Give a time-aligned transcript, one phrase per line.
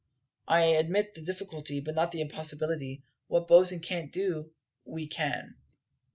[0.47, 3.03] I admit the difficulty, but not the impossibility.
[3.27, 4.51] What Bosin can't do,
[4.83, 5.53] we can."